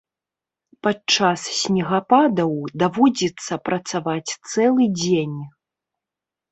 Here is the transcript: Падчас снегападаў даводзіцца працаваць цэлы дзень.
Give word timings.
Падчас 0.85 1.43
снегападаў 1.57 2.51
даводзіцца 2.85 3.53
працаваць 3.69 4.29
цэлы 4.51 4.91
дзень. 4.99 5.39